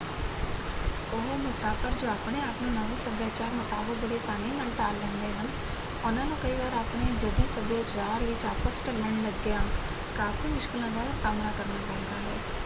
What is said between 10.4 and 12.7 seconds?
ਮੁਸ਼ਕਲਾਂ ਦਾ ਸਾਹਮਣਾ ਕਰਨਾ ਪੈਂਦਾ ਹੈ।